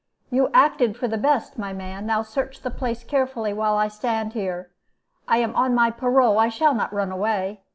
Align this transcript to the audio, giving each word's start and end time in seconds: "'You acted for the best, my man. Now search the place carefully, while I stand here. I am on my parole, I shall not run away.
"'You 0.31 0.49
acted 0.51 0.97
for 0.97 1.07
the 1.07 1.19
best, 1.19 1.59
my 1.59 1.73
man. 1.73 2.07
Now 2.07 2.23
search 2.23 2.63
the 2.63 2.71
place 2.71 3.03
carefully, 3.03 3.53
while 3.53 3.77
I 3.77 3.87
stand 3.87 4.33
here. 4.33 4.71
I 5.27 5.37
am 5.37 5.55
on 5.55 5.75
my 5.75 5.91
parole, 5.91 6.39
I 6.39 6.49
shall 6.49 6.73
not 6.73 6.91
run 6.91 7.11
away. 7.11 7.61